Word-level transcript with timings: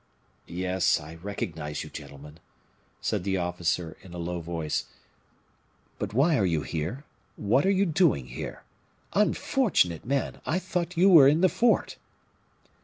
"Yes, 0.47 0.99
I 0.99 1.13
recognize 1.13 1.83
you, 1.83 1.91
gentlemen," 1.91 2.39
said 3.01 3.23
the 3.23 3.37
officer, 3.37 3.97
in 4.01 4.15
a 4.15 4.17
low 4.17 4.39
voice. 4.41 4.85
"But 5.99 6.11
why 6.11 6.39
are 6.39 6.45
you 6.47 6.63
here 6.63 7.03
what 7.35 7.67
are 7.67 7.69
you 7.69 7.85
doing, 7.85 8.25
here? 8.25 8.63
Unfortunate 9.13 10.03
men! 10.03 10.41
I 10.43 10.57
thought 10.57 10.97
you 10.97 11.09
were 11.09 11.27
in 11.27 11.41
the 11.41 11.49
fort." 11.49 11.97